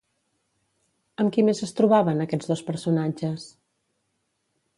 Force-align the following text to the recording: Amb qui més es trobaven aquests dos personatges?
Amb 1.23 1.35
qui 1.35 1.45
més 1.49 1.61
es 1.67 1.75
trobaven 1.81 2.25
aquests 2.25 2.51
dos 2.53 2.65
personatges? 2.71 3.47